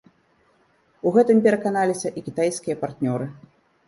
[1.09, 3.29] У гэтым пераканаліся і кітайскія партнёры.